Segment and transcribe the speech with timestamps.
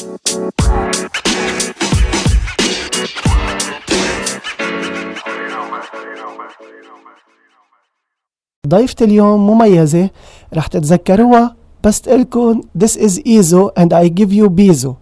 [0.00, 0.14] ضيفة
[9.02, 10.10] اليوم مميزة
[10.54, 14.94] رح تتذكروها بس تقلكن this is Izo and I give you Bizo.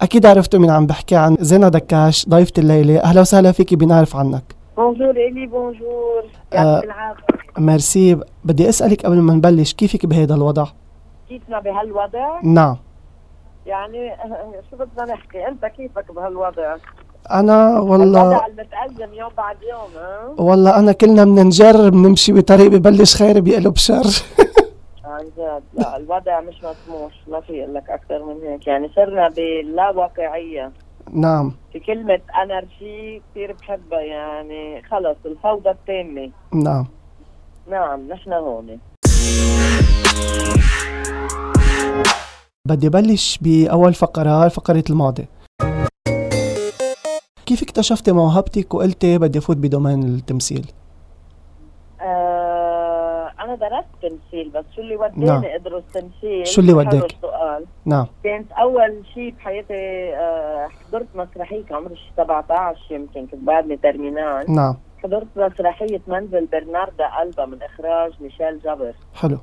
[0.00, 3.00] أكيد عرفتوا مين عم بحكي عن زينة دكاش ضيفة الليلة.
[3.00, 4.54] أهلا وسهلا فيكي بنعرف عنك.
[4.76, 6.24] بونجور إلي بونجور.
[6.52, 7.24] يعطيك العافية.
[7.58, 8.20] ميرسي.
[8.44, 10.66] بدي أسألك قبل ما نبلش كيفك بهيدا الوضع؟
[11.28, 12.76] كيفنا بهالوضع؟ نعم.
[13.66, 14.16] يعني
[14.70, 16.76] شو بدنا نحكي؟ أنت كيفك بهالوضع؟
[17.30, 22.66] أنا والله الوضع المتأزم يوم بعد يوم ها؟ والله أنا كلنا بدنا نجرب نمشي بطريق
[22.66, 24.04] ببلش خير بيقلب شر.
[25.04, 25.62] عن جد.
[25.74, 27.12] لا الوضع مش مسموح.
[27.28, 28.66] ما في أقول لك أكثر من هيك.
[28.66, 30.72] يعني صرنا باللا واقعيه
[31.12, 31.52] نعم.
[31.72, 34.00] في كلمة انرجي كثير بحبها.
[34.00, 36.30] يعني خلص الفوضى التامة.
[36.52, 36.86] نعم.
[37.70, 38.78] نعم نحن هون.
[42.66, 45.26] بدي بلش بأول فقرة فقرة الماضي.
[47.46, 50.66] كيف اكتشفتي موهبتك وقلتي بدي أفوت بدومين التمثيل؟
[52.00, 55.42] آه أنا درست تمثيل بس شو اللي وداني نعم.
[55.44, 57.64] أدرس تمثيل؟ شو اللي وداك؟ السؤال.
[57.84, 58.06] نعم.
[58.24, 64.52] كانت أول شيء بحياتي آه حضرت مسرحية كان عمري شي 17 يمكن كنت بعدني ترمينال.
[64.54, 64.76] نعم.
[65.02, 69.38] حضرت مسرحية منزل برناردا ألبا من إخراج ميشيل جبر حلو.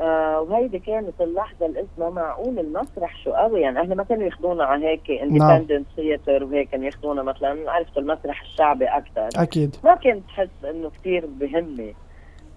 [0.00, 3.60] آه وهيدي كانت اللحظة اللي قلت معقول المسرح شو قوي.
[3.60, 8.42] يعني أهلي ما كانوا ياخذونا على هيك اندبندنت ثياتر وهيك كانوا ياخذونا مثلا عرفت المسرح
[8.42, 9.76] الشعبي أكثر أكيد.
[9.84, 11.94] ما كنت حس إنه كثير بهمني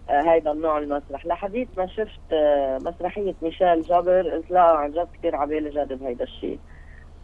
[0.09, 1.25] آه هيدا النوع المسرح.
[1.25, 6.23] لحديث ما شفت آه مسرحية ميشيل جابر قلت لا عن جد كثير عبالي جرب هيدا
[6.23, 6.59] الشيء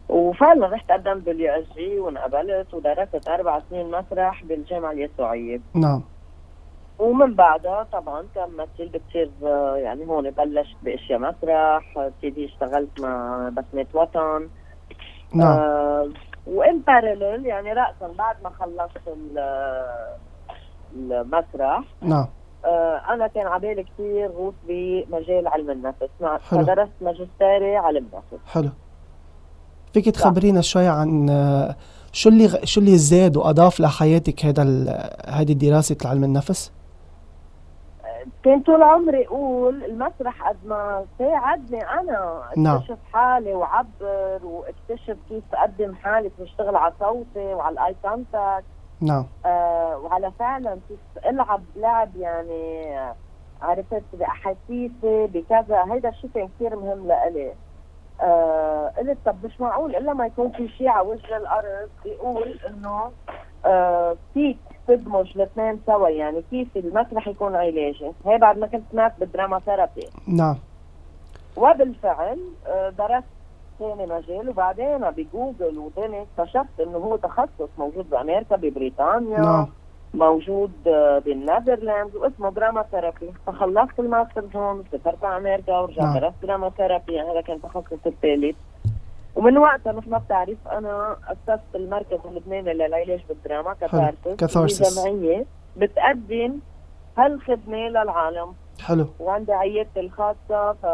[0.08, 5.60] وفعلا رحت قدمت بال USJ وانقبلت ودرست أربع سنين مسرح بالجامعة اليسوعية.
[5.74, 6.02] نعم.
[6.98, 13.86] ومن بعدها طبعا كممثل بتصير آه، يعني هون بلشت بأشياء مسرح ابتدي اشتغلت مع بسمة
[13.94, 14.48] وطن.
[15.34, 15.58] نعم.
[15.58, 16.08] آه
[16.46, 19.38] و in parallel يعني راسا بعد ما خلصت ال-
[20.96, 21.82] المسرح.
[22.02, 22.26] نعم.
[22.64, 26.08] آه أنا كان عبالي كثير غوص بمجال علم النفس.
[26.20, 26.60] مع حلو.
[26.64, 28.42] فدرست ماجستيري علم نفس.
[28.46, 28.68] حلو.
[29.94, 31.76] فيك تخبرينا شوي عن آه،
[32.12, 36.72] شو اللي شو اللي زاد وأضاف لحياتك هذا ال- هذه دراسة علم النفس؟
[38.42, 42.42] كان طول عمري أقول المسرح قد ما ساعدني أنا.
[42.56, 42.76] نعم.
[42.76, 48.64] أكتشف حالي وعبر وأكتشف كيف اقدم حالي كيف اشتغل على صوتي وعلى ال eye contact.
[49.00, 49.26] نعم.
[49.46, 52.98] آه وعلى فعلا كيف ألعب لعب يعني
[53.62, 55.84] عرفت بأحاسيسي بكذا.
[55.92, 57.52] هيدا الشيء كان كثير مهم لإلي.
[58.20, 63.10] آه قلت طب مش معقول إلا ما يكون في شيء على وجه الأرض بيقول إنه
[63.64, 64.58] آه فيك
[64.88, 69.58] تدمج الاثنين سوا يعني كيف المسرح يكون علاجي؟ هي بعد ما كنت سمعت بال drama
[69.58, 70.56] therapy نعم.
[71.56, 73.24] وبالفعل آه، درست
[73.78, 79.66] ثاني مجال وبعدين بجوجل ودني اكتشفت إنه هو تخصص موجود بأمريكا ببريطانيا نعم.
[80.14, 86.18] موجود آه، بال Netherlands واسمه drama therapy فخلصت الماستر هون سافرت على أمريكا ورجعت نعم.
[86.18, 88.56] درست drama therapy هذا كان تخصص الثالث.
[89.36, 94.98] ومن وقتها مثل ما بتعرف أنا أسست المركز اللبناني للعلاج بالدراما؟ Catharsis Catharsis.
[94.98, 95.44] جمعية
[95.76, 96.58] بتقدم
[97.18, 98.52] هالخدمة للعالم.
[98.80, 99.06] حلو.
[99.20, 100.86] وعندي عيادتي الخاصة ف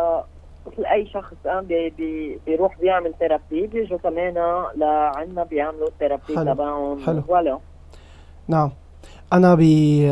[0.66, 4.34] مثل أي شخص قام بي بي بيروح بيعمل therapy بيجوا كمان
[4.76, 6.54] لعنا بيعملوا ال therapy حلو.
[6.54, 7.06] تبعهم.
[7.06, 7.22] حلو.
[7.28, 7.58] ولا.
[8.48, 8.70] نعم.
[9.32, 9.60] أنا ب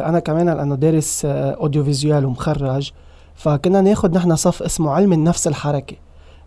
[0.06, 2.92] أنا كمان لأنه دارس آه، audio visual ومخرج
[3.34, 5.98] فكنا ناخذ نحن صف اسمه علم النفس الحركي.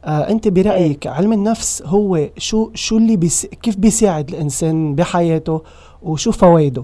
[0.06, 5.62] آه أنت برأيك علم النفس هو شو شو اللي بيس كيف بيساعد الإنسان بحياته
[6.04, 6.84] وشو فوائده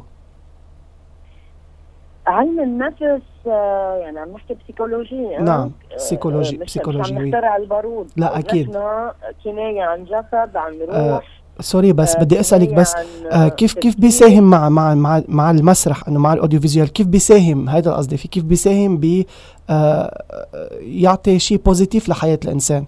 [2.27, 7.27] علم النفس آه، يعني عم نحكي psychology آه؟ نعم، آه، سيكولوجي- مش سيكولوجي، مش عم.
[7.27, 8.69] نخترع البارود لا، أكيد.
[8.69, 9.11] نحن
[9.43, 11.21] كناية عن جسد عن روح آه،
[11.59, 13.99] sorry بس آه، بدي أسألك بس آه آه، كيف كيف.
[13.99, 18.17] بيساهم مع مع مع, مع المسرح إنه مع ال audio visual كيف بيساهم هذا قصدي
[18.17, 19.23] في كيف بيساهم ب
[19.69, 22.85] آه آه، يعطي شيء positive لحياة الإنسان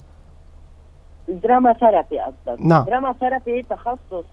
[1.30, 2.86] ال drama therapy قصدك نعم.
[2.86, 4.26] drama therapy تخصص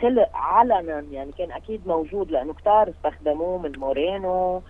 [0.00, 4.62] خلق علنا يعني كان أكيد موجود لأنه كتار استخدموه من مورينو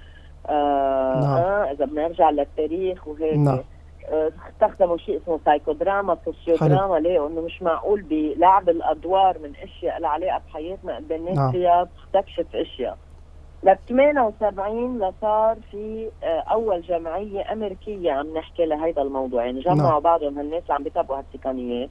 [0.48, 1.36] آه, نعم.
[1.36, 3.60] آه إذا بنرجع للتاريخ وهيك نعم.
[4.08, 10.10] آه استخدموا شيء اسمه psychodrama sociodrama ليه إنه مش معقول بلعب الأدوار من أشياء لها
[10.10, 11.52] علاقه بحياتنا قد الناس نعم.
[11.52, 12.98] فيها تستكشف أشياء
[13.62, 19.44] ل 78 لصار في آه، أول جمعية أمريكية عم نحكي لهيدا الموضوع.
[19.44, 20.00] يعني جمعوا نعم.
[20.00, 21.90] بعضهم هالناس اللي عم بيتابعوا هالتقنيات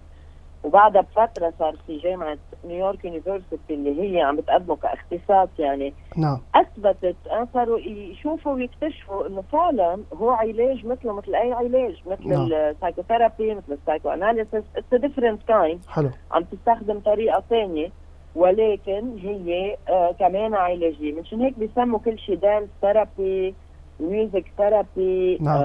[0.64, 5.50] وبعدها بفترة صار في جامعة New York University اللي هي عم بتقدمه كاختصاص.
[5.60, 6.42] يعني نعم.
[6.56, 12.54] أثبتت آه، صاروا يشوفوا ويكتشفوا إنه فعلا هو علاج مثله مثل أي علاج مثل نعم.
[12.54, 16.10] ال psychotherapy مثل ال psychoanalysis it's different kind حلو.
[16.32, 17.90] عم تستخدم طريقة ثانية.
[18.40, 23.56] ولكن هي آه كمان علاجية منشان هيك بيسموا كل شيء dance therapy
[24.00, 25.62] music therapy نعم.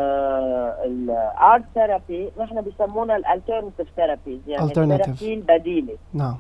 [0.85, 4.65] ال art therapy نحن بيسمونا ال alternative therapies يعني.
[4.65, 6.37] ال therapy البديلة نعم.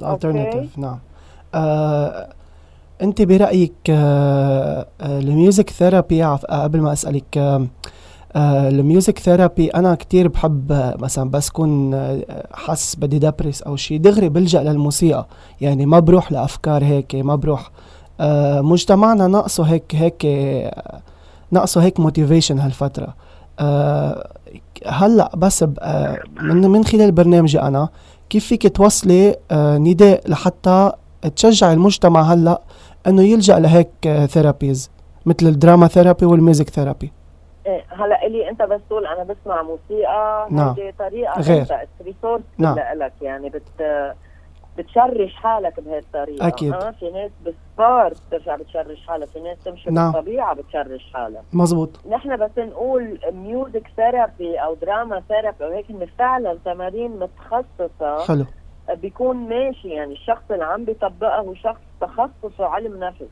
[0.00, 0.98] ال alternative نعم
[1.54, 2.28] آه،
[3.02, 7.66] أنت برأيك آه، آه، ال music therapy آه، قبل ما أسألك آه، آه،
[8.36, 13.76] ال music therapy أنا كتير بحب آه، مثلا بس كون آه، حاسس بدي depress أو
[13.76, 15.26] شيء دغري بلجأ للموسيقى.
[15.60, 17.70] يعني ما بروح لأفكار هيك ما بروح
[18.20, 21.00] آه، مجتمعنا ناقصه هيك هيك آه،
[21.50, 23.14] ناقصه هيك motivation هالفترة.
[23.60, 24.28] آه،
[24.86, 27.88] هلأ بس آه، من من خلال برنامجي أنا
[28.30, 30.92] كيف فيك توصلي آه، نداء لحتى
[31.36, 32.60] تشجع المجتمع هلأ
[33.06, 34.90] إنه يلجأ لهيك therapies
[35.26, 37.12] مثل ال drama therapy وال music therapy؟
[37.66, 40.68] إيه، هلا إلي أنت بس تقول أنا بسمع موسيقى نعم.
[40.68, 41.60] هيدي طريقة غير.
[41.60, 42.76] انت resource نعم.
[42.94, 43.82] لك يعني بت
[44.78, 46.72] بتشرج حالك بهي الطريقة أكيد.
[46.72, 50.12] آه في ناس بال sport بترجع بتشرج حالها في ناس تمشي نعم.
[50.12, 55.86] بالطبيعة بتشرج حالها مزبوط نحن بس نقول music therapy أو drama therapy أو هيك
[56.18, 58.44] فعلا تمارين متخصصة حلو
[58.94, 63.24] بيكون ماشي يعني الشخص اللي عم بيطبقها هو شخص تخصصه علم نفس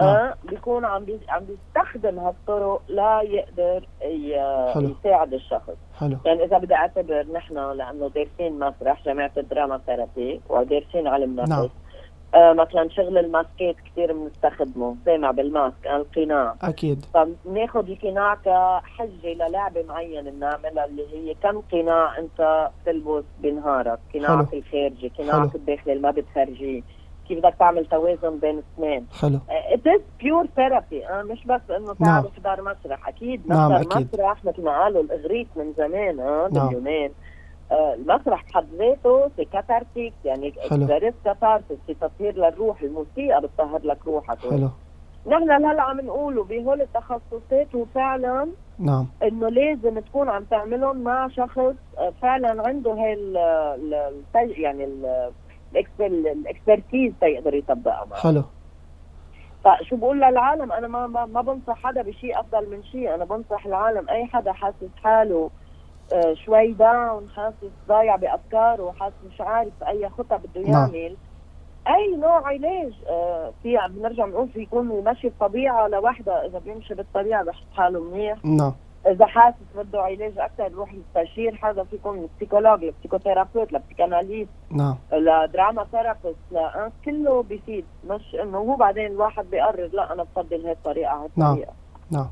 [0.00, 0.08] نعم.
[0.08, 1.20] آه بيكون عم بي...
[1.28, 4.34] عم بيستخدم هالطرق لا يقدر ي...
[4.74, 4.94] حلو.
[5.00, 5.76] يساعد الشخص.
[5.98, 6.16] حلو.
[6.24, 11.50] يعني إذا بدي أعتبر نحن لأنه دارسين مسرح جامعة ال drama therapy ودارسين علم نفس.
[11.50, 11.68] نعم.
[12.34, 16.54] آه مثلا شغل الماسكات كثير بنستخدمه سامع بالماسك القناع.
[16.62, 17.04] أكيد.
[17.14, 25.12] فبناخذ القناع كحجة للعبه معينة بنعملها اللي هي كم قناع أنت بتلبس بنهارك، قناعك الخارجي،
[25.18, 26.82] قناعك الداخلي اللي ما بتخرجيه،
[27.28, 29.06] كيف بدك تعمل توازن بين الاثنين.
[29.20, 32.22] حلو it is pure therapy مش بس إنه نعم.
[32.22, 34.08] تعرف دار مسرح أكيد نعم، مسرح أكيد.
[34.14, 36.66] مسرح مثل ما قالوا الإغريق من زمان آه نعم.
[36.68, 37.10] باليونان
[37.72, 40.50] آه المسرح بحد ذاته c'est cathartique يعني
[41.24, 44.68] cathartique في تطهير للروح الموسيقى بتطهر لك روحك حلو
[45.26, 48.48] نحن هلا عم نقوله بهول التخصصات وفعلا
[48.78, 51.58] نعم إنه لازم تكون عم تعملهم مع شخص
[51.98, 55.30] آه، فعلا عنده هاي ال ال- الت- يعني ال-
[56.00, 58.42] ال expertise تيقدر يطبقها معه حلو.
[59.64, 63.14] فشو بقول للعالم؟ أنا ما ما, ما بنصح حدا بشيء أفضل من شيء.
[63.14, 65.50] أنا بنصح العالم أي حدا حاسس حاله
[66.12, 70.94] آه، شوي down حاسس ضايع بأفكاره حاسس مش عارف أي خطه بده نعم.
[70.94, 71.16] يعمل
[71.88, 77.44] أي نوع علاج آه، في بنرجع بنقول في يكون المشي بطبيعه لوحده إذا بيمشي بالطبيعة
[77.44, 78.44] بحس حاله منيح.
[78.44, 78.72] نعم.
[79.06, 84.50] إذا حاسس بده علاج أكثر يروح يستشير حدا في يكون psychologue ل psychothérapeute ل psychanalyste
[84.70, 84.96] نعم.
[85.12, 87.84] ل drama therapist لا آه، كله بيفيد.
[88.10, 91.58] مش إنه هو بعدين الواحد بيقرر لا أنا بفضل هاي الطريقة على نعم.
[92.10, 92.28] نعم.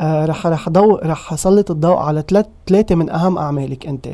[0.00, 4.08] آه رح رح ضو رح اسلط الضوء على ثلاث ثلاثة من أهم أعمالك أنت.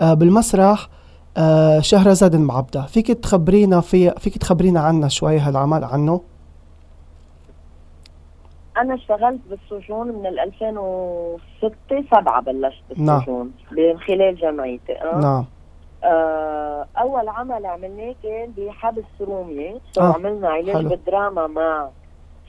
[0.00, 0.88] آه بالمسرح
[1.36, 2.82] آه شهرزاد المعبدة.
[2.82, 6.20] فيك تخبرينا في فيك تخبرينا عنها شوي هالعمل عنه؟
[8.78, 11.70] أنا اشتغلت بالسجون من ال 2006
[12.10, 13.16] 7 بلشت نعم.
[13.18, 15.18] بالسجون من خلال جمعيتي آه.
[15.20, 15.44] نعم
[16.04, 20.86] آه أول عمل عملناه كان بحبس رومية سو آه، عملنا علاج.
[20.86, 21.88] بالدراما مع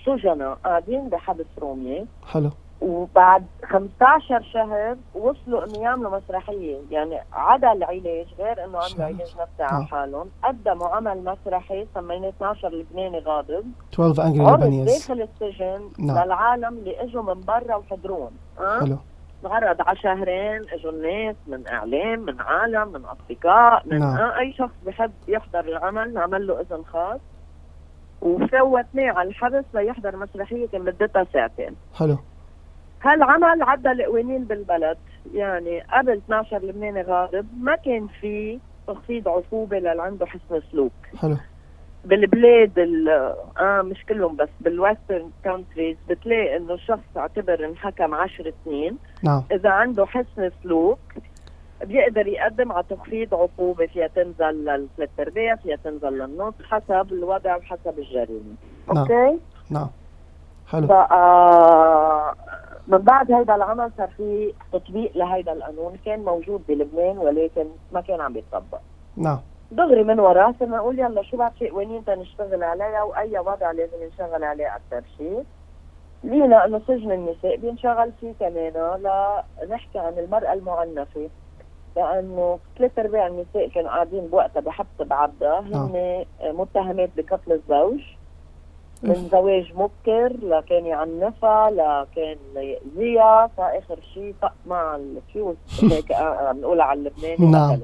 [0.05, 2.49] سجناء قاعدين بحبس رومية حلو
[2.81, 9.05] وبعد 15 شهر وصلوا انه يعملوا مسرحيه يعني عدا العلاج غير إنه عملوا.
[9.05, 9.65] علاج نفسي آه.
[9.65, 15.89] على حالهم قدموا عمل مسرحي سميناه 12 لبناني غاضب 12 Angry عرض Lebanese داخل السجن
[15.99, 16.25] نعم.
[16.25, 18.97] للعالم اللي إجوا من برا وحضرون أه؟ حلو
[19.45, 24.17] عرض على شهرين إجوا الناس من إعلام من عالم من أصدقاء من نعم.
[24.17, 27.19] آه أي شخص بحب يحضر العمل نعمل له إذن خاص
[28.21, 32.17] وفوتناه على الحبس ليحضر مسرحية كان مدتها ساعتين حلو
[33.05, 34.97] هالعمل عدى القوانين بالبلد.
[35.33, 40.91] يعني قبل 12 لبناني غاضب ما كان في تخفيض عقوبة للي عنده حسن سلوك.
[41.21, 41.37] حلو.
[42.05, 43.09] بالبلاد ال-
[43.59, 48.97] آه مش كلهم بس بال Western countries بتلاقي إنه الشخص اعتبر انحكم 10 سنين.
[49.23, 49.43] نعم.
[49.51, 50.99] إذا عنده حسن سلوك
[51.83, 57.99] بيقدر يقدم على تخفيض عقوبة فيها تنزل للثلاث أرباع فيها تنزل للنص حسب الوضع وحسب
[57.99, 58.55] الجريمة.
[58.93, 58.97] نعم.
[58.97, 59.87] أوكي؟ نعم.
[60.67, 60.87] حلو.
[60.87, 62.35] ف آه،
[62.87, 68.21] من بعد هيدا العمل صار في تطبيق لهيدا القانون كان موجود بلبنان ولكن ما كان
[68.21, 68.79] عم بيطبق
[69.17, 69.39] نعم.
[69.71, 74.03] دغري من وراه صرنا نقول يلا شو بعد في قوانين تنشتغل عليها؟ وأي وضع لازم
[74.07, 75.43] نشتغل عليه أكثر شيء.
[76.23, 78.73] لينا إنه سجن النساء بينشغل فيه كمان.
[79.63, 81.29] لنحكي عن المرأة المعنفة.
[81.95, 88.01] لأنه ثلاث أرباع النساء كانوا قاعدين بوقتها بحبس بعبده هن متهمات بقتل الزوج.
[89.03, 95.55] من زواج مبكر لكان يعنفها لكان يأذيها فآخر شيء طق مع الفيوز
[95.91, 97.79] هيك عم نقولها على اللبناني نعم.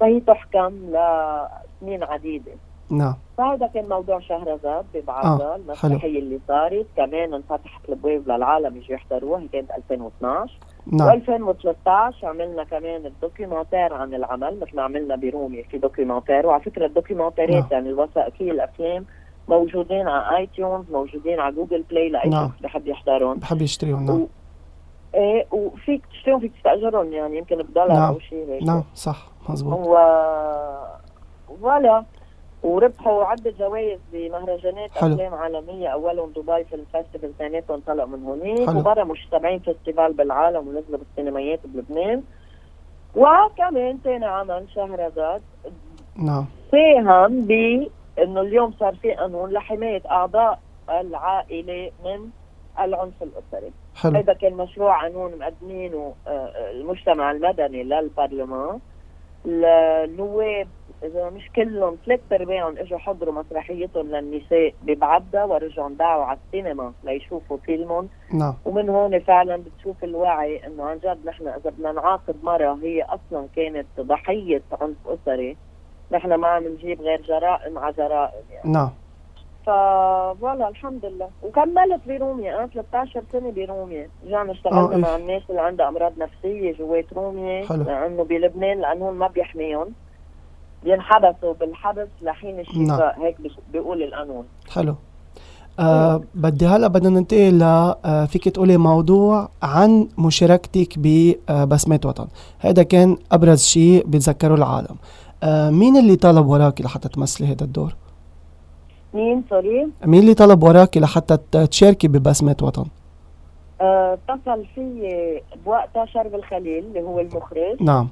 [0.00, 2.52] فهي تحكم لسنين عديدة.
[2.90, 3.14] نعم.
[3.38, 5.56] فهذا كان موضوع شهرزاد ببعبدا آه.
[5.56, 9.40] المسرحية اللي صارت كمان انفتحت الابواب للعالم يجوا يحضروها.
[9.40, 10.58] هي كانت 2012
[10.92, 11.20] نعم.
[11.20, 16.86] و2013 عملنا كمان ال documentaire عن العمل مثل ما عملنا برومية في documentaire وعلى فكرة
[16.86, 17.68] الدوكيومنتيرات نعم.
[17.70, 19.04] يعني الوثائقية الأفلام
[19.48, 22.50] موجودين على iTunes موجودين على Google Play لأي نعم.
[22.62, 24.20] بحب يحضرهم بحب يشتريهم نعم.
[24.20, 24.28] و...
[25.14, 28.12] إيه وفيك تشتريهم فيك تستأجرهم يعني يمكن بدولار نعم.
[28.12, 29.96] أو شيء هيك نعم صح مزبوط و
[31.60, 32.04] voilà
[32.62, 35.14] وربحوا عدة جوائز بمهرجانات حلو.
[35.14, 35.88] افلام عالمية.
[35.88, 42.22] أولهم Dubai Film Festival ثانيتهم طلعوا من هونيك وبرا 70 festival بالعالم ونزلوا بالسينمايات بلبنان.
[43.16, 45.42] وكمان ثاني عمل شهرزاد
[46.16, 46.44] نعم.
[46.72, 47.52] ساهم ب
[48.22, 50.60] إنه اليوم صار في قانون لحماية أعضاء
[50.90, 52.30] العائلة من
[52.78, 53.72] العنف الأسري.
[53.94, 54.16] حلو.
[54.16, 58.78] هذا كان مشروع قانون مقدمينه آه، المجتمع المدني للبرلمان.
[59.46, 60.68] النواب
[61.02, 67.56] إذا مش كلهم ثلاث أرباعهم إجوا حضروا مسرحيتهم للنساء ببعبدا ورجعوا دعوا على السينما ليشوفوا
[67.56, 68.08] فيلمهم.
[68.34, 68.54] نعم.
[68.64, 73.46] ومن هون فعلا بتشوف الوعي إنه عن جد نحن إذا بدنا نعاقب مرة هي أصلا
[73.56, 75.56] كانت ضحية عنف أسري
[76.12, 78.72] نحن ما عم نجيب غير جرائم على جرائم يعني.
[78.72, 78.90] نعم.
[79.66, 81.28] فوالا الحمد لله.
[81.42, 84.08] وكملت بروميا أنا 13 سنة بروميا.
[84.26, 87.64] رجعنا اشتغلنا آه مع الناس اللي عندها أمراض نفسية جوات روميا.
[87.64, 89.88] لأنه بلبنان لأنه ما بيحميهم.
[90.84, 93.22] بينحبسوا بالحبس لحين الشفاء نعم.
[93.22, 93.36] هيك
[93.72, 94.44] بيقول القانون.
[94.70, 94.94] حلو.
[95.80, 102.26] آه بدي هلا بدنا ننتقل ل آه فيك تقولي موضوع عن مشاركتك ببسمات وطن.
[102.58, 104.96] هذا كان أبرز شيء بيتذكره العالم.
[105.42, 107.94] آه مين اللي طلب وراكي لحتى تمثلي هذا الدور؟
[109.14, 112.86] مين؟ سوري؟ مين اللي طلب وراكي لحتى تشاركي ببسمات وطن؟
[113.80, 117.82] آه، اتصل في بوقتها شرب الخليل اللي هو المخرج.
[117.82, 118.08] نعم.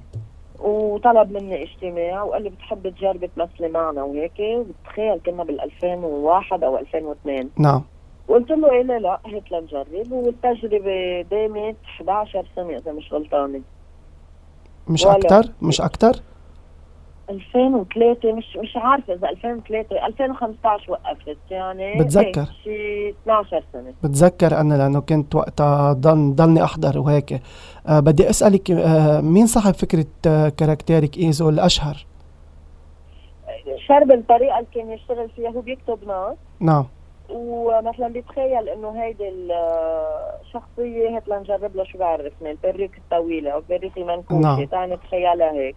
[0.58, 4.32] وطلب مني اجتماع وقال لي بتحب تجربي تمثلي معنا وهيك.
[4.84, 7.82] بتخيل كنا بال 2001 أو 2002 نعم.
[8.28, 10.12] قلت له إيه لا لا هيك لنجرب.
[10.12, 13.60] والتجربة دامت 11 سنة إذا مش غلطانة.
[14.88, 16.20] مش أكثر مش أكثر
[17.30, 23.94] 2003 مش مش عارفة إذا 2003 2015 وقفت يعني بتذكر؟ شي 12 سنة.
[24.02, 27.40] بتذكر أنا لأنه كنت وقتها ضل ضلني أحضر وهيك.
[27.88, 32.06] أه بدي أسألك أه مين صاحب فكرة أه character ك إيزو الأشهر؟
[33.88, 36.84] شربل الطريقة اللي كان يشتغل فيها هو بيكتب نص نعم.
[37.30, 43.62] ومثلا بيتخيل إنه هيدي الشخصيه هات لنجرب له شو بعرفني ال perruque الطويلة أو ال
[43.62, 44.64] perruque المنكوشة نعم.
[44.64, 45.76] تعال نتخيلها هيك.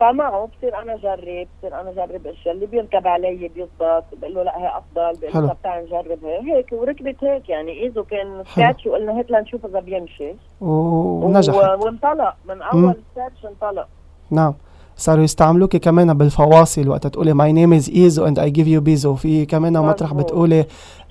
[0.00, 2.54] فمعه بصير أنا جرب بصير أنا جرب أشياء.
[2.54, 6.24] اللي بيركب علي بيزبط بقول له لا هي أفضل بقول له تعال نجرب.
[6.24, 7.86] هي هيك وركبت هيك يعني.
[7.86, 10.34] إذا كان سكاتش وقلنا هات لنشوف إذا بيمشي.
[10.60, 12.34] ونجح وانطلق.
[12.44, 13.88] من أول سكاتش انطلق.
[14.30, 14.54] نعم.
[15.00, 19.14] صاروا يستعملوكي كمان بالفواصل وقت تقولي my name is Izo and I give you bizou
[19.14, 20.66] في كمان مطرح بتقولي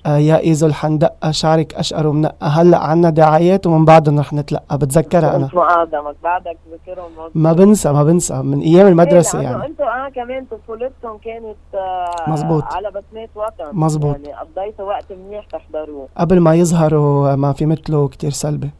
[0.06, 4.78] آه يا إيزو الحندقه شعرك أشقر ومنقه هلأ عنا دعايات ومن بعدهم رح نتلقى.
[4.78, 5.48] بتذكرها أنا.
[5.54, 8.42] مقدمك بعدك ذكرهم ما بنسى ما بنسى.
[8.42, 9.66] من أيام المدرسة إيه يعني.
[9.66, 13.78] أنتوا آه كمان طفولتكم كانت آه مزبوط على بسمات وطن.
[13.78, 16.08] مزبوط يعني قضيتوا وقت منيح تحضروه.
[16.16, 18.70] قبل ما يظهروا ما في مثله كتير سلبي.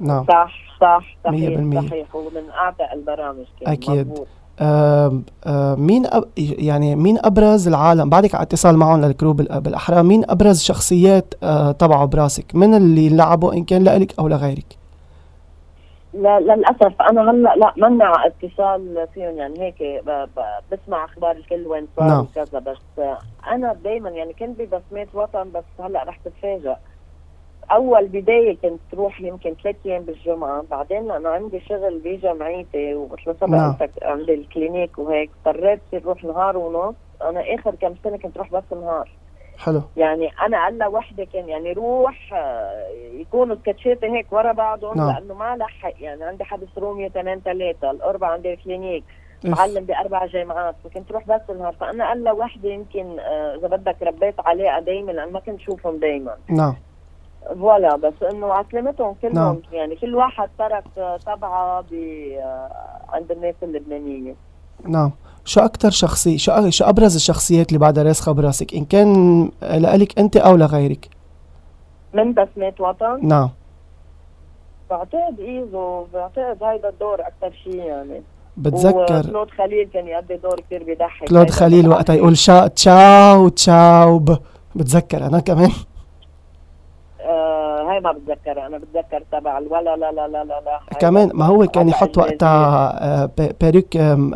[0.00, 0.24] نعم.
[0.28, 1.16] صح صح.
[1.24, 2.16] صحيح صحيح.
[2.16, 4.14] ومن اعتق البرامج كان أكيد.
[4.60, 6.24] آه آه مين أب
[6.58, 12.04] يعني مين أبرز العالم؟ بعدك على اتصال معهم للكرو بالأحرى مين أبرز شخصيات آه تبعوا
[12.04, 14.76] براسك؟ من اللي لعبوا إن كان لك أو لغيرك؟
[16.14, 20.04] لا للأسف أنا هلأ لا منا على اتصال فيهم يعني هيك
[20.72, 22.26] بسمع أخبار الكل وين صار نعم.
[22.36, 23.06] وكذا بس
[23.52, 26.74] أنا دائما يعني كنت ببسمات وطن بس هلأ رح تتفاجئ
[27.70, 33.76] أول بداية كنت تروح يمكن ثلاث أيام بالجمعة بعدين أنا عندي شغل بجمعيتي ومثل ما
[33.80, 35.30] سبق عندي الكلينيك وهيك.
[35.46, 36.94] اضطريت اصير روح نهار ونص.
[37.22, 39.10] أنا آخر كم سنة كنت روح بس نهار.
[39.58, 39.82] حلو.
[39.96, 45.10] يعني أنا ألا وحدة كان يعني روح آه، يكونوا سكتشاتي هيك ورا بعضهم نعم.
[45.10, 45.94] لأنه ما لحق.
[46.00, 49.04] يعني عندي حدث روميو تنين ثلاثة الأربعة عندي الكلينيك
[49.44, 50.74] معلم بأربع جامعات.
[50.84, 55.32] فكنت روح بس النهار فأنا ألا وحدة يمكن آه، إذا بدك ربيت علاقه دائما لأن
[55.32, 56.76] ما كنت شوفهم دائما نعم.
[57.54, 59.58] فوالا بس إنه عسلمتهم كلهم نعم.
[59.72, 60.84] يعني كل واحد ترك
[61.26, 61.84] تبعه
[63.08, 64.34] عند الناس اللبنانية.
[64.84, 65.12] نعم.
[65.44, 70.36] شو أكثر شخصي شو شو أبرز الشخصيات اللي بعدها راسخة براسك؟ إن كان لك أنت
[70.36, 71.08] أو لغيرك.
[72.14, 73.50] من بسمات وطن؟ نعم.
[74.90, 78.22] بعتقد إيزو بعتقد هيدا الدور أكثر شيء يعني.
[78.56, 84.18] بتذكر كلود خليل كان يؤدي دور كثير بيضحك كلود خليل وقتها يقول شا تشاو تشاو
[84.18, 84.36] ب
[84.74, 85.70] بتذكر أنا كمان.
[87.26, 91.66] آه هاي ما بتذكر أنا بتذكر تبع الولا لا لا لا لا كمان ما هو
[91.66, 92.18] كان يحط.
[92.18, 94.34] وقتها آه، ب- بيروك آم،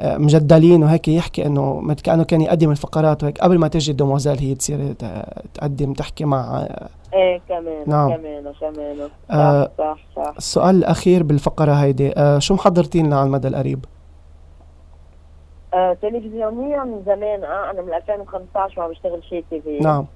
[0.00, 4.54] آه، مجدلين وهيك يحكي إنه كأنه كان يقدم الفقرات وهيك قبل ما تجي الدوموزيل هي
[4.54, 5.24] تصير ت-
[5.54, 8.08] تقدم تحكي مع آه، إيه كمان نعم.
[8.16, 8.96] كمان كمان
[9.28, 13.84] صح آه، صح صح السؤال الأخير بالفقرة هيدي آه، شو محضرتي لنا على المدى القريب؟
[15.74, 20.06] آه تلفزيونيا من زمان آه أنا من 2015 ما بشتغل شيء TV نعم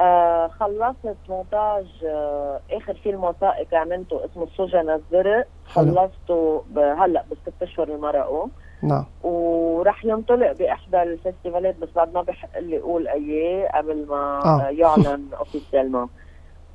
[0.00, 5.46] آه خلصت مونتاج آه آخر فيلم وثائقي عملته اسمه السجناء الزرق.
[5.66, 8.46] خلصته هلأ بالست أشهر اللي مرقوا
[8.82, 14.60] نعم ورح ينطلق بإحدى الفستيفالات بس بعد ما بحق لي أقول أياه قبل ما آه.
[14.60, 14.70] آه.
[14.80, 16.08] يعلن officiellement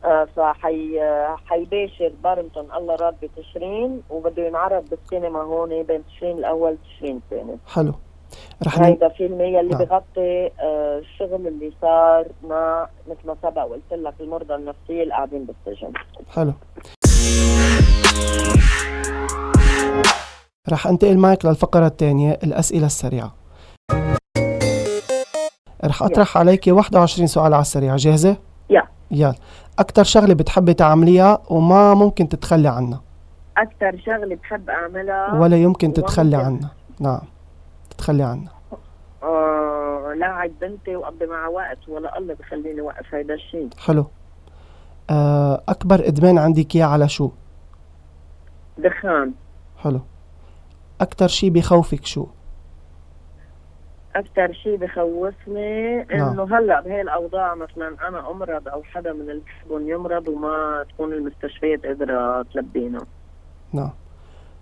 [0.05, 0.99] آه فحي
[1.45, 7.93] حيباشر بارنتون الله راد بتشرين وبده ينعرض بالسينما هون بين تشرين الأول وتشرين الثاني حلو
[8.67, 8.79] رح.
[8.79, 9.79] هيدا فيلم يلي نعم.
[9.79, 15.45] بغطي آه الشغل اللي صار مع مثل ما سبق وقلت لك المرضى النفسية اللي قاعدين
[15.45, 15.93] بالسجن
[16.35, 16.53] حلو
[20.69, 23.35] رح أنتقل معك للفقرة الثانية الأسئلة السريعة
[25.85, 28.37] رح أطرح عليك 21 سؤال على السريع جاهزة؟
[28.69, 28.83] يا.
[29.11, 29.35] يلا
[29.79, 33.01] أكتر شغلة بتحبي تعمليها وما ممكن تتخلي عنها
[33.57, 37.21] أكثر شغلة بحب أعملها ولا يمكن تتخلي عنها نعم
[37.97, 38.51] تتخلي عنها
[39.23, 43.69] آه لاعب بنتي وقضي معها وقت ولا الله بخليني وقف هيدا الشيء.
[43.77, 44.05] حلو.
[45.09, 47.31] آه، أكبر إدمان عندك إياه على شو؟
[48.77, 49.33] دخان.
[49.77, 50.01] حلو.
[51.01, 52.27] أكتر شي بخوفك شو؟
[54.15, 56.31] أكثر شيء بخوفني نعم.
[56.31, 61.13] انه هلأ بهي الأوضاع مثلا أنا أمرض أو حدا من اللي بحبهم يمرض وما تكون
[61.13, 62.99] المستشفيات قادرة تلبينا.
[63.73, 63.91] نعم.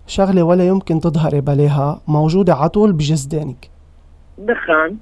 [0.06, 3.70] شغلة ولا يمكن تظهري بلاها موجودة على طول بجسدانك
[4.38, 4.96] دخان.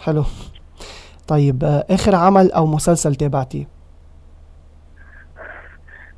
[0.00, 0.24] حلو.
[1.28, 3.68] طيب آه، آخر عمل أو مسلسل تابعتيه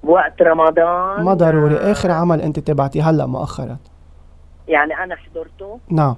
[0.02, 1.24] بوقت رمضان.
[1.24, 3.76] ما ضروري آه، آخر عمل أنت تابعتيه هلأ مؤخرا؟
[4.68, 6.16] يعني أنا حضرته؟ نعم.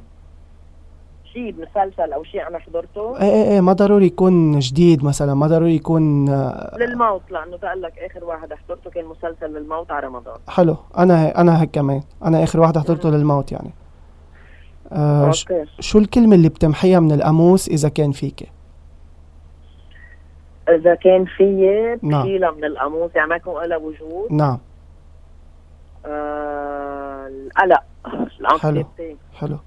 [1.32, 5.46] شيء بمسلسل أو شيء أنا حضرته إيه إيه إيه ما ضروري يكون جديد مثلا ما
[5.46, 10.36] ضروري يكون آه، للموت لأنه بقول لك آخر واحد حضرته كان مسلسل للموت على رمضان.
[10.48, 10.76] حلو.
[10.98, 12.02] أنا أنا هيك كمان.
[12.24, 13.70] أنا آخر واحد حضرته للموت يعني.
[14.92, 15.64] آه أوكي.
[15.80, 18.48] شو الكلمة اللي بتمحيها من القاموس إذا كان فيك؟
[20.68, 22.26] إذا كان فيي نعم.
[22.26, 24.32] من القاموس يعني ما يكون لها وجود.
[24.32, 24.58] نعم.
[26.06, 27.82] آه القلق
[28.40, 29.58] الانكزيتي حلو.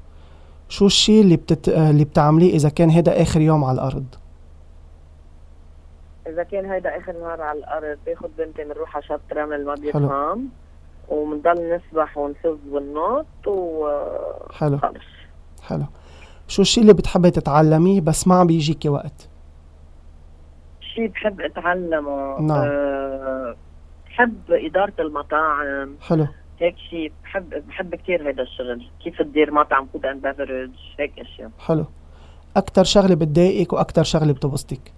[0.75, 1.69] شو الشيء اللي بتت...
[1.69, 4.05] آه، اللي بتعمليه إذا كان هيدا آخر يوم على الأرض؟
[6.27, 10.49] إذا كان هيدا آخر نهار على الأرض باخذ بنتي بنروح على شط رمل ما بيفهم
[11.09, 14.79] وبنضل نسبح ونفز وننط وخلص حلو.
[15.61, 15.85] حلو.
[16.47, 19.29] شو الشيء اللي بتحبي تتعلميه بس ما عم بيجيكي وقت؟
[20.81, 22.41] شيء بحب أتعلمه.
[22.41, 22.67] نعم.
[22.67, 23.55] أه
[24.07, 25.95] بحب إدارة المطاعم.
[26.01, 26.27] حلو.
[26.59, 31.49] هيك شيء بحب بحب كثير هذا الشغل كيف تدير مطعم food and beverage هيك أشياء
[31.59, 31.85] حلو
[32.57, 34.93] أكتر شغلة بتضايقك وأكتر شغلة بتبسطك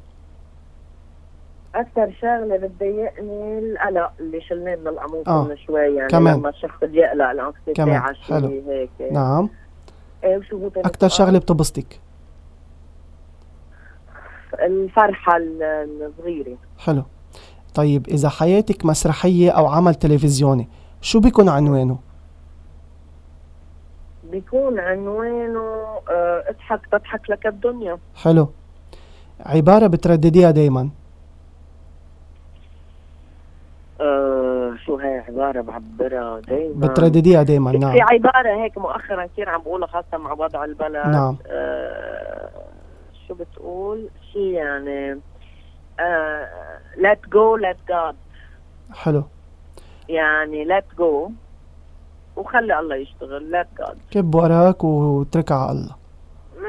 [1.75, 5.43] أكثر شغلة بتضايقني القلق اللي شلناه من القاموس آه.
[5.47, 6.37] من شوي يعني كمان.
[6.37, 7.95] لما الشخص بيقلق ال anxiety كمان.
[7.95, 8.47] على حلو.
[8.47, 9.49] شيء هيك نعم
[10.23, 11.99] إيه وشو سؤال؟ شغلة بتبسطك
[14.53, 15.63] الفرحة ال-
[16.17, 17.03] الصغيرة حلو
[17.75, 20.67] طيب إذا حياتك مسرحية أو عمل تلفزيوني
[21.07, 21.97] شو بيكون عنوانه؟
[24.31, 25.59] بيكون عنوانه
[26.09, 27.97] آه، اضحك تضحك لك الدنيا.
[28.15, 28.49] حلو.
[29.45, 30.89] عبارة بتردديها دايما.
[34.01, 37.95] آه شو هاي عبارة بعبرها دايما؟ بتردديها دايما في نعم.
[38.01, 41.07] عبارة هيك مؤخرا كثير عم بقولها خاصة مع وضع البلد.
[41.07, 41.37] نعم.
[41.47, 42.49] آه
[43.27, 45.19] شو بتقول؟ شيء يعني
[45.99, 46.47] آه
[46.97, 48.15] let go let God.
[48.93, 49.23] حلو.
[50.09, 51.31] يعني let go.
[52.37, 53.95] وخلي الله يشتغل let God.
[54.11, 55.95] كب وراك واتركها على الله.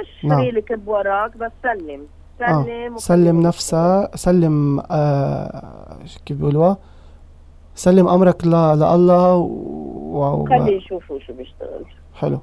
[0.00, 0.38] مش نعم.
[0.38, 2.00] فريلي كب وراك بس سلم.
[2.42, 2.46] آه.
[2.62, 5.96] سلم وخلي سلم نفسها سلم آه
[6.26, 6.76] كيف بيقولوها
[7.74, 10.46] سلم أمرك ل- لله و...
[10.48, 11.84] خليه يشوفوا شو بيشتغل.
[12.14, 12.38] حلو.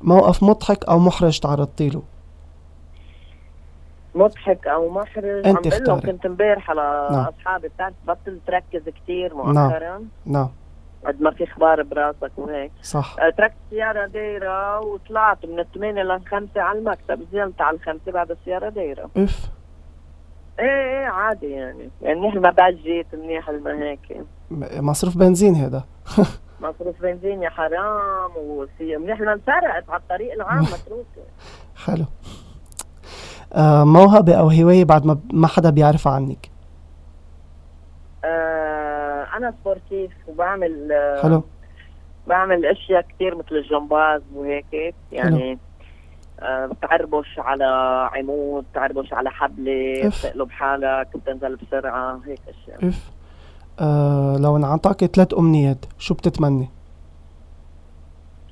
[0.00, 2.02] موقف مضحك أو محرج تعرضتي له؟
[4.14, 5.46] مضحك أو محرج.
[5.46, 6.00] أنت عم بقول لهم.
[6.00, 7.24] كنت امبارح على نعم.
[7.26, 10.04] أصحابي بتعرف بطل تركز كثير مؤخرا.
[10.26, 10.48] نعم.
[11.06, 12.72] قد ما في أخبار براسك وهيك.
[12.82, 13.16] صح.
[13.20, 17.22] آه، تركت السيارة دايرة وطلعت من الثمانية للخمسة على المكتب.
[17.34, 19.10] نزلت على الخمسة بعد السيارة دايرة.
[19.16, 19.46] إف.
[20.58, 21.90] إيه إيه عادي يعني.
[22.02, 24.24] يعني منيح ما بعد جيت منيح ما هيك.
[24.80, 25.84] مصروف بنزين هذا
[26.60, 28.30] مصروف بنزين يا حرام.
[28.36, 31.22] وسي منيح لما انسرقت على الطريق العام متروكة.
[31.86, 32.04] حلو.
[33.52, 36.50] آه موهبة أو هواية بعد ما ما حدا بيعرفها عنك.
[38.24, 41.42] آه أنا سبورتيف وبعمل آه حلو.
[42.26, 45.58] بعمل أشياء كثير مثل الجمباز وهيك يعني
[46.42, 47.64] بتعربش على
[48.12, 50.08] عمود بتعربش على حبلة.
[50.08, 52.88] بتقلب حالك بتنزل بسرعة هيك أشياء.
[52.88, 53.10] إف.
[53.80, 56.68] آه لو انعطاك ثلاث أمنيات شو بتتمني؟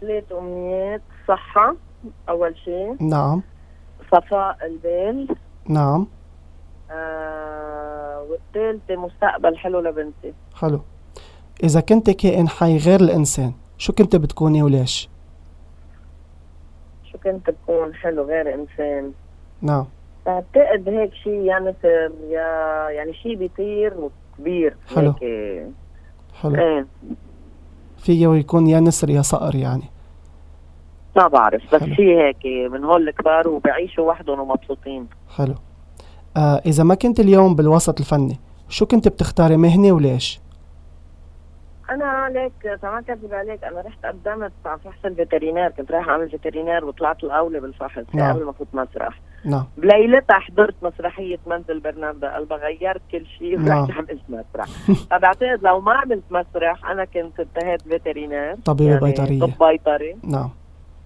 [0.00, 1.74] ثلاث أمنيات صحة
[2.28, 3.42] أول شيء نعم.
[4.12, 5.36] صفاء البال
[5.68, 6.06] نعم.
[6.90, 9.56] آه والثالثة مستقبل.
[9.56, 10.32] حلو لبنتي.
[10.54, 10.80] حلو.
[11.64, 15.08] إذا كنت كائن حي غير الإنسان شو كنت بتكوني وليش؟
[17.12, 19.12] شو كنت بكون حلو غير إنسان؟
[19.62, 19.86] نعم.
[20.26, 24.76] بعتقد هيك شيء يا نسر يا يعني شيء بيطير وكبير.
[24.94, 25.14] حلو.
[25.22, 25.66] هيك.
[26.42, 26.54] حلو.
[26.54, 26.86] إيه.
[27.98, 29.84] فيه يكون يا نسر يا صقر يعني.
[31.18, 31.94] ما بعرف بس حلو.
[31.94, 35.54] شيء هيك من هول الكبار وبيعيشوا وحدهم ومبسوطين حلو
[36.36, 40.40] آه إذا ما كنت اليوم بالوسط الفني شو كنت بتختاري مهنة وليش؟
[41.90, 46.30] أنا ليك ما كذب عليك أنا رحت قدمت على فحص ال vétérinaire كنت رايحة أعمل
[46.30, 48.32] vétérinaire وطلعت الأولى بالفحص نعم.
[48.36, 53.78] قبل ما فوت مسرح نعم بليلتها حضرت مسرحية منزل برناردا ألبا غيرت كل شيء نعم.
[53.78, 54.68] ورحت عملت مسرح
[55.10, 59.40] فبعتقد لو ما عملت مسرح أنا كنت انتهيت vétérinaire طبيبة يعني بيطرية.
[59.40, 60.50] طب بيطري نعم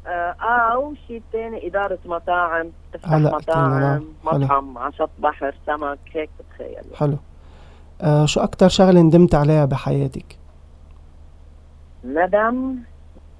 [0.06, 4.04] أو شيء ثاني إدارة مطاعم تفتح مطاعم.
[4.24, 6.96] مطعم على شط بحر سمك هيك بتخيل.
[6.96, 7.16] حلو.
[8.00, 10.38] آه شو أكتر شغلة ندمت عليها بحياتك؟
[12.04, 12.76] ندم؟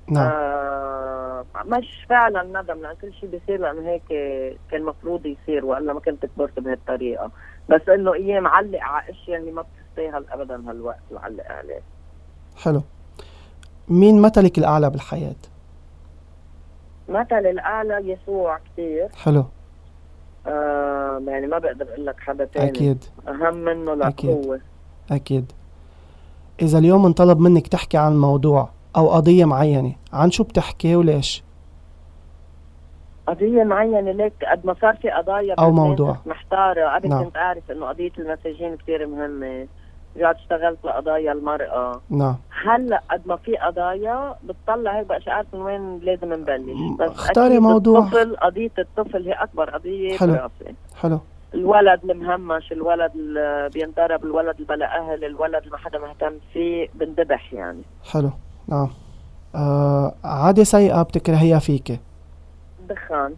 [0.09, 0.31] نعم.
[0.33, 4.03] آه مش فعلا ندم لأن كل شيء بيصير لأنه هيك
[4.71, 7.31] كان المفروض يصير وإلا ما كنت كبرت بهالطريقة.
[7.69, 11.81] بس إنه أيام علق على إشياء اللي ما بتستاهل ابدا هالوقت وعلق عليه.
[12.57, 12.83] حلو.
[13.89, 15.35] مين مثلك الأعلى بالحياة؟
[17.13, 19.45] مثل الاعلى يسوع كثير حلو
[20.47, 24.31] آه يعني ما بقدر أقول لك حدا ثاني أكيد أهم منه أكيد.
[24.31, 24.61] القوه
[25.11, 25.53] أكيد
[26.63, 31.43] إذا اليوم انطلب منك تحكي عن موضوع أو قضية معينة عن شو بتحكي وليش؟
[33.27, 36.17] قضية معينة ليك قد ما صار في قضايا أو موضوع.
[36.27, 37.25] محتارة قبل نعم.
[37.25, 39.67] كنت أعرف إنه قضية المساجين كثير مهمة
[40.17, 42.01] رجعت اشتغلت لقضايا المرأة.
[42.11, 42.37] نعم.
[42.65, 47.59] هلا قد ما في قضايا بتطلع هيك بقى عارف من وين لازم نبلش؟ بس اختاري
[47.59, 47.99] موضوع.
[47.99, 50.33] الطفل قضية الطفل هي أكبر قضية حلو.
[50.33, 51.21] براسي حلو.
[51.55, 56.89] الولد المهمش الولد اللي بينضرب الولد اللي بلا أهل الولد اللي ما حدا مهتم فيه
[56.95, 57.83] بنذبح يعني.
[58.11, 58.31] حلو.
[58.69, 58.89] نعم.
[59.55, 62.01] آه عادة سيئة بتكرهيها فيك.
[62.89, 63.35] دخان.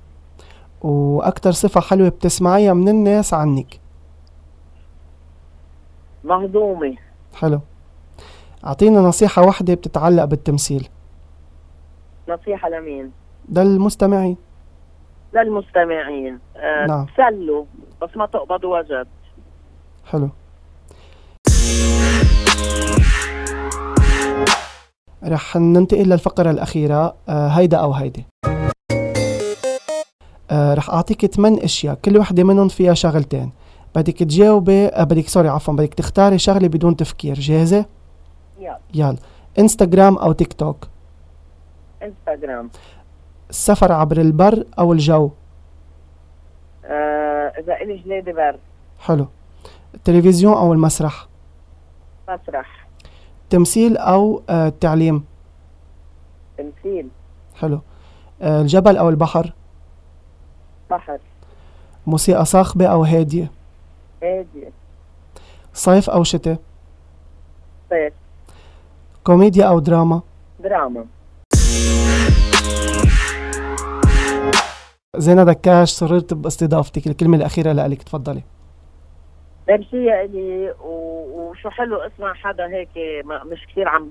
[0.83, 3.81] وأكتر صفة حلوة بتسمعيها من الناس عنك.
[6.25, 6.97] مهضومة.
[7.35, 7.61] حلو.
[8.67, 10.89] أعطينا نصيحة واحدة بتتعلق بالتمثيل.
[12.29, 13.13] نصيحة لمين؟
[13.49, 14.37] ده المستمعين
[15.35, 16.39] للمستمعين.
[16.57, 17.07] آه نعم.
[17.07, 17.65] تسلوا
[18.03, 19.07] بس ما تقبضوا وجد
[20.05, 20.29] حلو.
[25.25, 28.27] رح ننتقل للفقرة الأخيرة آه هيدا أو هيدي.
[30.51, 33.53] آه رح أعطيك ثمان أشياء كل وحدة منهم فيها شغلتين.
[33.95, 37.87] بدك تجاوبي آه بدك sorry عفوا بدك تختاري شغلة بدون تفكير جاهزة؟
[38.59, 38.79] يلا.
[38.95, 39.17] يلا.
[39.59, 40.89] إنستغرام أو تيك توك؟
[42.03, 42.71] إنستغرام.
[43.51, 45.31] السفر عبر البر أو الجو؟
[46.85, 48.59] آه إذا إلي جلادة بر
[48.99, 49.27] حلو.
[49.95, 51.29] التلفزيون أو المسرح؟
[52.29, 52.87] مسرح.
[53.51, 55.25] تمثيل أو آه التعليم
[56.59, 57.09] تمثيل.
[57.55, 57.81] حلو.
[58.43, 59.53] آه الجبل أو البحر؟
[60.91, 61.19] بحر.
[62.07, 63.05] موسيقى صاخبة أو
[64.25, 64.73] هادية هادي
[65.73, 66.57] صيف أو شتاء
[67.91, 68.13] صيف
[69.25, 70.21] كوميديا أو دراما
[70.61, 71.07] دراما
[75.17, 78.43] زينة دكاش سررت باستضافتك الكلمة الأخيرة لك تفضلي
[79.69, 82.89] ميرسي إلي و- وشو حلو اسمع حدا هيك
[83.25, 84.11] مش كثير عم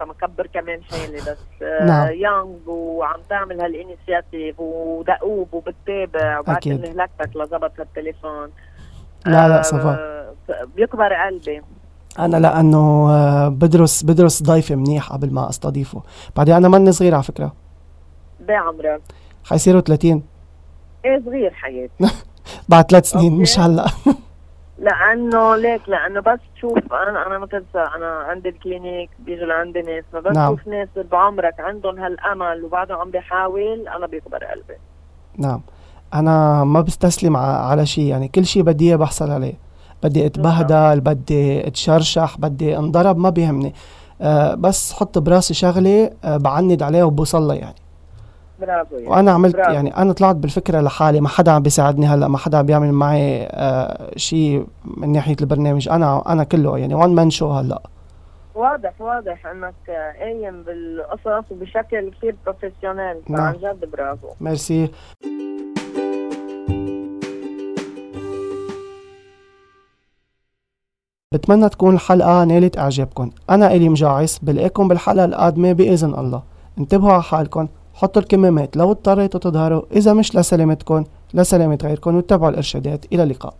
[0.00, 2.08] فما كبر كمان حالي بس نعم.
[2.12, 6.84] young وعم تعمل هال initiative ودؤوب وبتتابع وبعد أكيد.
[6.84, 8.50] اني هلكتك لزبط هالتليفون
[9.26, 10.14] لا لا آه، صفا
[10.76, 11.62] بيكبر قلبي.
[12.18, 16.02] أنا لأنه آه، بدرس بدرس ضيفة منيح قبل ما أستضيفه.
[16.36, 17.52] بعدين أنا ماني صغير على فكرة.
[18.40, 19.00] بعمرك
[19.44, 20.22] حيصيروا 30
[21.04, 21.92] إيه صغير حياتي.
[22.68, 23.42] بعد ثلاث سنين أوكي.
[23.42, 23.86] مش هلا
[24.78, 30.04] لأنه ليك لأنه بس تشوف أنا أنا ما تنسى أنا عندي الكلينيك بيجوا لعندي ناس
[30.14, 30.54] ما بس نعم.
[30.54, 34.76] تشوف ناس بعمرك عندهم هالأمل وبعدهم عم بيحاول أنا بيكبر قلبي.
[35.38, 35.60] نعم.
[36.14, 39.54] أنا ما بستسلم على شيء يعني كل شيء بدي إياه بحصل عليه.
[40.02, 43.74] بدي أتبهدل بدي أتشرشح بدي انضرب ما بيهمني.
[44.20, 47.74] آه بس حط براسي شغلة آه بعند عليها وبوصلها يعني.
[48.60, 49.08] برافو يعني.
[49.08, 49.72] وأنا عملت برافو.
[49.72, 53.46] يعني أنا طلعت بالفكرة لحالي ما حدا عم بيساعدني هلأ ما حدا عم بيعمل معي
[53.50, 55.88] آه شيء من ناحية البرنامج.
[55.88, 57.82] أنا أنا كله يعني one man show هلأ.
[58.54, 59.74] واضح واضح إنك
[60.20, 63.52] قايم بالقصص وبشكل كثير professional نعم.
[63.52, 64.28] فعن جد برافو.
[64.40, 64.90] ميرسي.
[71.34, 73.30] بتمنى تكون الحلقة نالت إعجابكم.
[73.50, 76.42] أنا إلي مجاعس بلاقيكم بالحلقة القادمة بإذن الله.
[76.78, 79.82] انتبهوا على حالكم حطوا الكمامات لو اضطريتوا تظهروا.
[79.92, 83.04] إذا مش لسلامتكم لسلامة غيركم واتبعوا الإرشادات.
[83.12, 83.54] إلى اللقاء.